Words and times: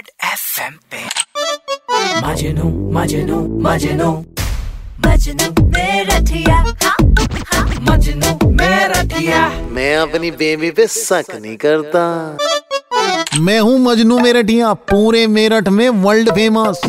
Red 0.00 0.10
F 0.24 0.60
M 0.62 0.74
पे। 0.90 0.98
मजनू 2.26 2.68
मजनू 2.92 3.38
मजनू। 3.62 4.10
मजनू 5.06 5.64
मेरठिया 5.66 6.56
हाँ, 6.56 6.94
हाँ, 7.50 7.64
मजनू 7.90 8.50
मेरा 8.50 9.02
मैं 9.74 9.96
अपनी 9.96 10.30
बेबी 10.40 10.70
पे 10.70 10.86
शक 10.86 11.34
नहीं 11.34 11.56
करता। 11.64 12.04
मैं 13.40 13.58
हूँ 13.60 13.78
मजनू 13.80 14.18
मेरठिया 14.18 14.72
पूरे 14.90 15.26
मेरठ 15.36 15.68
में 15.68 15.88
वर्ल्ड 16.04 16.30
फ़ेमस 16.34 16.80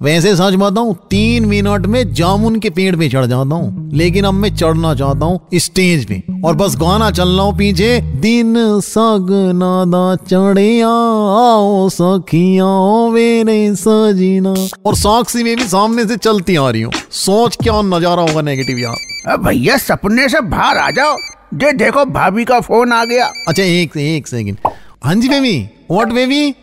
वैसे 0.00 0.34
सच 0.36 0.54
बताऊँ 0.54 0.94
तीन 1.10 1.44
मिनट 1.44 1.86
में 1.86 2.12
जामुन 2.14 2.58
के 2.60 2.70
पेड़ 2.70 2.94
पे 2.96 3.08
चढ़ 3.08 3.24
जाता 3.26 3.54
हूँ। 3.54 3.90
लेकिन 3.92 4.24
अब 4.24 4.34
मैं 4.34 4.54
चढ़ना 4.56 4.94
चाहता 4.94 5.26
हूँ 5.26 5.40
स्टेज 5.56 6.04
पे। 6.06 6.22
और 6.44 6.54
बस 6.56 6.76
गाना 6.76 7.10
चल 7.10 7.28
रहा 7.28 7.44
हूँ 7.44 7.56
पीछे 7.58 8.00
दिन 8.20 8.54
सग 8.80 9.28
नादा 9.54 10.14
चढ़े 10.24 10.80
आओ 10.82 11.88
सखिया 11.88 12.66
मेरे 13.12 13.74
सजीना। 13.76 14.54
और 14.86 14.94
साक्षी 14.96 15.42
में 15.42 15.54
भी 15.56 15.68
सामने 15.68 16.04
से 16.04 16.16
चलती 16.18 16.56
आ 16.56 16.68
रही 16.70 16.82
हूँ। 16.82 16.92
सोच 17.16 17.56
क्या 17.62 17.80
नज़ारा 17.84 18.22
होगा 18.22 18.42
नेगेटिव 18.42 18.78
यार। 18.78 19.36
भैया 19.38 19.76
सपने 19.78 20.28
से 20.28 20.40
बाहर 20.42 20.78
आ 20.78 20.90
जाओ। 20.90 21.16
जे 21.54 21.72
देखो 21.74 22.04
भाभी 22.06 22.44
का 22.44 22.60
फ़ोन 22.60 22.92
आ 22.92 23.04
गया। 23.04 23.30
अच्छा 23.48 23.62
एक 23.62 23.96
एक 23.96 24.28
सेकंड 24.28 24.72
हाँ 25.04 25.14
जी 25.14 25.28
baby 25.28 25.58
what 25.90 26.12
baby 26.12 26.54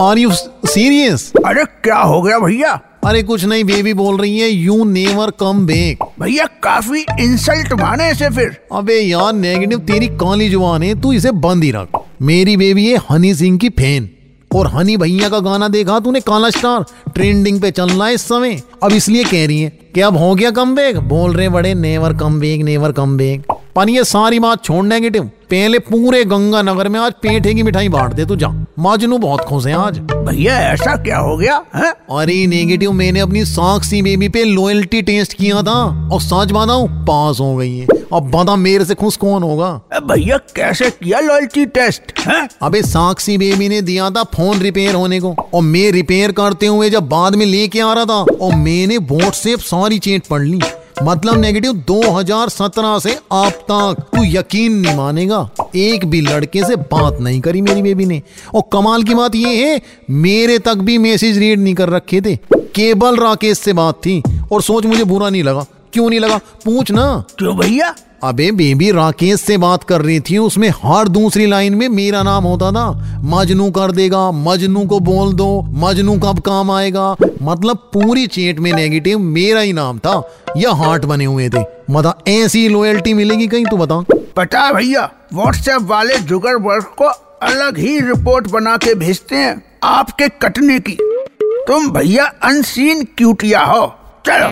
are 0.00 0.18
you 0.18 0.30
serious 0.72 1.32
अरे 1.46 1.64
क्या 1.84 1.96
हो 1.96 2.20
गया 2.22 2.38
भैया? 2.38 2.70
अरे 3.04 3.22
कुछ 3.22 3.44
नहीं 3.44 3.64
बेबी 3.64 3.92
बोल 3.94 4.20
रही 4.20 4.38
है 4.38 4.48
यू 4.48 4.84
नेवर 4.84 5.30
कम 5.40 5.66
बैक 5.66 6.04
भैया 6.20 6.46
काफ़ी 6.62 7.00
इंसल्ट 7.20 7.72
माने 7.80 8.14
से 8.14 8.30
फिर। 8.30 8.56
अबे 8.72 8.98
यार 9.00 9.32
नेगेटिव 9.34 9.78
तेरी 9.90 10.06
काली 10.22 10.48
ज़ुबान 10.48 10.82
है 10.82 10.94
तू 11.00 11.12
इसे 11.12 11.30
बंद 11.42 11.64
ही 11.64 11.70
रख। 11.70 12.00
मेरी 12.22 12.56
बेबी 12.56 12.86
है 12.86 13.00
हनी 13.10 13.34
सिंह 13.34 13.58
की 13.58 13.68
फ़ैन। 13.70 14.08
और 14.50 14.66
हनी 14.66 14.96
भैया 14.96 15.28
का 15.28 15.38
गाना 15.40 15.68
देखा 15.68 15.98
तूने 16.00 16.20
काला 16.20 16.50
स्टार 16.50 16.84
ट्रेंडिंग 17.14 17.60
पे 17.60 17.70
चल 17.70 17.90
रहा 17.90 18.06
है 18.06 18.14
इस 18.14 18.22
समय। 18.22 18.60
अब 18.82 18.92
इसलिए 18.92 19.24
कह 19.24 19.46
रही 19.46 19.60
है 19.60 19.70
कि 19.94 20.00
अब 20.00 20.16
हो 20.16 20.34
गया 20.34 20.50
कम 20.50 20.74
बैक 20.74 20.98
बोल 21.08 21.32
रहे 21.32 21.48
बड़े 21.48 21.74
never 21.74 22.16
come 22.16 22.40
back 22.40 22.62
never 22.62 22.92
come 22.92 23.16
back 23.16 23.51
पर 23.76 23.90
ये 23.90 24.04
सारी 24.04 24.38
बात 24.38 24.64
छोड़ 24.64 24.84
नेगेटिव 24.84 25.24
पहले 25.50 25.78
पूरे 25.78 26.24
गंगानगर 26.24 26.88
में 26.88 27.00
आज 27.00 27.12
पेठे 27.22 27.54
की 27.54 27.62
मिठाई 27.62 27.88
बांट 27.88 28.12
दे 28.12 28.24
तू 28.24 28.36
जा। 28.36 28.48
मजनू 28.78 29.18
बहुत 29.18 29.40
खुश 29.40 29.66
है 29.66 29.72
आज। 29.72 29.98
भैया 29.98 30.58
ऐसा 30.60 30.96
क्या 30.96 31.18
हो 31.18 31.36
गया 31.36 31.64
है? 31.76 31.90
अरे 31.90 32.46
नेगेटिव 32.46 32.92
मैंने 32.92 33.20
अपनी 33.20 33.44
साक्षी 33.44 34.02
बेबी 34.02 34.28
पे 34.28 34.44
लॉयल्टी 34.44 35.02
टेस्ट 35.02 35.32
किया 35.32 35.62
था। 35.62 36.08
और 36.12 36.20
सच 36.20 36.52
बताऊँ 36.52 36.88
पास 36.88 37.40
हो 37.40 37.56
गई 37.56 37.78
है। 37.78 37.86
अब 38.12 38.30
बता 38.30 38.56
मेरे 38.56 38.84
से 38.84 38.94
खुश 38.94 39.16
कौन 39.16 39.42
होगा? 39.42 39.80
भैया 40.02 40.36
कैसे 40.36 40.90
किया 40.90 41.20
लॉयल्टी 41.20 41.66
टेस्ट 41.66 42.18
है? 42.18 42.48
अबे 42.62 42.82
साक्षी 42.82 43.38
बेबी 43.38 43.68
ने 43.68 43.82
दिया 43.82 44.10
था 44.10 44.22
फ़ोन 44.22 44.58
रिपेयर 44.58 44.94
होने 44.94 45.20
को। 45.20 45.34
और 45.54 45.62
मैं 45.62 45.92
रिपेयर 45.92 46.32
करते 46.32 46.66
हुए 46.66 46.90
जब 46.90 47.08
बाद 47.08 47.34
में 47.34 47.46
लेके 47.46 47.80
आ 47.80 47.92
रहा 47.92 48.04
था 48.04 48.24
और 48.40 48.54
मैंने 48.54 48.98
व्हाट्सएप 48.98 49.58
सारी 49.58 49.98
चेट 49.98 50.26
पढ़ 50.26 50.42
ली। 50.42 50.60
मतलब 51.02 51.38
नेगेटिव 51.38 51.72
2017 51.72 52.98
से 52.98 53.18
आप 53.32 53.52
तक। 53.52 53.96
तू 54.16 54.24
यकीन 54.24 54.72
नहीं 54.72 54.96
मानेगा, 54.96 55.50
एक 55.76 56.04
भी 56.04 56.20
लड़के 56.20 56.64
से 56.64 56.76
बात 56.76 57.20
नहीं 57.20 57.40
करी 57.40 57.60
मेरी 57.60 57.82
बेबी 57.82 58.04
ने। 58.04 58.22
और 58.54 58.62
कमाल 58.72 59.02
की 59.02 59.14
बात 59.14 59.34
ये 59.34 59.66
है, 59.66 59.82
मेरे 60.10 60.58
तक 60.58 60.74
भी 60.74 60.98
मैसेज 60.98 61.38
रीड 61.38 61.60
नहीं 61.60 61.74
कर 61.74 61.88
रखे 61.88 62.20
थे। 62.20 62.36
केवल 62.54 63.16
राकेश 63.16 63.58
से 63.58 63.72
बात 63.72 63.94
थी, 63.94 64.22
और 64.52 64.62
सोच 64.62 64.86
मुझे 64.86 65.04
बुरा 65.04 65.30
नहीं 65.30 65.42
लगा। 65.42 65.66
क्यों 65.92 66.10
नहीं 66.10 66.20
लगा? 66.20 66.36
पूछ 66.36 66.90
ना। 66.90 67.24
क्यों 67.38 67.56
भैया? 67.56 67.94
अबे 68.24 68.50
बेबी 68.52 68.90
राकेश 68.90 69.40
से 69.40 69.56
बात 69.56 69.84
कर 69.84 70.00
रही 70.00 70.20
थी 70.20 70.38
उसमें 70.38 70.68
हर 70.84 71.08
दूसरी 71.08 71.46
लाइन 71.46 71.74
में 71.74 71.88
मेरा 71.88 72.22
नाम 72.22 72.44
होता 72.44 72.70
था। 72.72 72.90
मजनू 73.22 73.70
कर 73.70 73.92
देगा 73.92 74.30
मजनू 74.30 74.84
को 74.86 75.00
बोल 75.00 75.32
दो 75.32 75.62
मजनू 75.62 76.14
कब 76.18 76.40
काम 76.40 76.70
आएगा? 76.70 77.16
मतलब 77.42 77.76
पूरी 77.76 78.26
चेट 78.26 78.58
में 78.58 78.72
नेगेटिव 78.72 79.18
मेरा 79.18 79.60
ही 79.60 79.72
नाम 79.72 79.98
था 79.98 80.34
या 80.56 80.72
हार्ट 80.72 81.04
बने 81.04 81.24
हुए 81.24 81.48
थे। 81.48 81.64
मतलब 81.90 82.18
ऐसी 82.28 82.68
लॉयल्टी 82.68 83.14
मिलेगी 83.14 83.46
कहीं 83.46 83.66
तू 83.66 83.76
बता। 83.76 84.04
पता 84.36 84.72
भैया 84.72 85.10
व्हाट्सएप 85.34 85.82
वाले 85.82 86.18
जुगर 86.18 86.54
वर्ग 86.54 86.84
को 86.84 87.04
अलग 87.42 87.78
ही 87.78 88.00
रिपोर्ट 88.00 88.50
बना 88.50 88.76
के 88.76 88.94
भेजते 88.94 89.36
हैं 89.36 89.62
आपके 89.82 90.28
कटने 90.28 90.80
की। 90.80 90.98
तुम 91.42 91.90
भैया 91.90 92.24
अनसीन 92.42 93.04
क्यूटिया 93.04 93.60
हो। 93.60 93.94
चलो। 94.26 94.46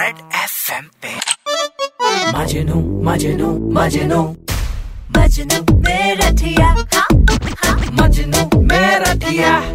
रेड 0.00 0.14
एफएम 0.34 0.84
पे। 1.02 1.17
मजनू 2.38 2.74
मजनू 3.04 3.46
मजनू। 3.74 4.20
मजनू 5.16 5.76
मेरा 5.76 6.28
ठिया। 6.30 6.66
हाँ, 6.66 7.06
हाँ, 7.62 7.76
मजनू 7.92 8.60
मेरा 8.62 9.14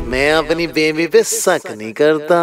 मैं 0.07 0.31
अपनी 0.34 0.68
बेबी 0.68 1.07
पे 1.07 1.24
शक 1.24 1.72
नहीं 1.72 1.91
करता। 1.94 2.40